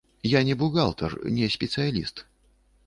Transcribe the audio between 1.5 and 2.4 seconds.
спецыяліст.